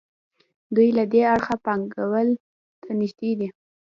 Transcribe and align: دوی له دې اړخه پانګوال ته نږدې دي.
دوی 0.75 0.89
له 0.97 1.03
دې 1.11 1.21
اړخه 1.33 1.55
پانګوال 1.65 2.29
ته 2.83 2.89
نږدې 2.99 3.31
دي. 3.39 3.47